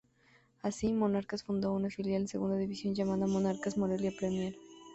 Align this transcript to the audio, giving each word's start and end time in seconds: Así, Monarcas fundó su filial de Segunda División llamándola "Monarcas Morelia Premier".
Así, 0.63 0.93
Monarcas 0.93 1.43
fundó 1.43 1.79
su 1.79 1.89
filial 1.91 2.23
de 2.23 2.29
Segunda 2.29 2.57
División 2.57 2.95
llamándola 2.95 3.31
"Monarcas 3.31 3.77
Morelia 3.77 4.11
Premier". 4.17 4.55